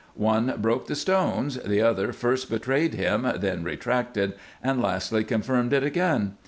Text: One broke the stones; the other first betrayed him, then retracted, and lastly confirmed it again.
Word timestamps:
One 0.15 0.55
broke 0.57 0.87
the 0.87 0.95
stones; 0.95 1.57
the 1.57 1.81
other 1.83 2.11
first 2.11 2.49
betrayed 2.49 2.95
him, 2.95 3.31
then 3.39 3.63
retracted, 3.63 4.33
and 4.63 4.81
lastly 4.81 5.23
confirmed 5.23 5.73
it 5.73 5.83
again. 5.83 6.37